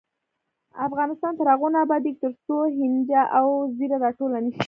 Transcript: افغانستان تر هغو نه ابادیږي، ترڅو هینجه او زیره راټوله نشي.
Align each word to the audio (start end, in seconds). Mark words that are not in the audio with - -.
افغانستان 0.87 1.33
تر 1.39 1.45
هغو 1.53 1.67
نه 1.73 1.79
ابادیږي، 1.85 2.19
ترڅو 2.23 2.57
هینجه 2.77 3.21
او 3.37 3.47
زیره 3.77 3.97
راټوله 4.03 4.37
نشي. 4.45 4.59